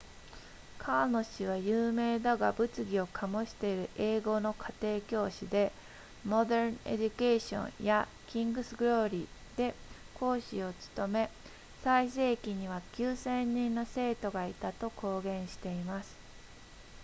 [0.79, 5.71] カーノ氏は有名だが物議を醸している英語の家庭教師で
[6.27, 9.27] modern education や king's glory
[9.57, 9.75] で
[10.15, 11.29] 講師を務め
[11.83, 16.15] 最盛期には 9,000 人の生徒がいたと公言しています